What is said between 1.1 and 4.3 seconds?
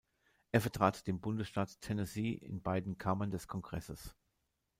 Bundesstaat Tennessee in beiden Kammern des Kongresses.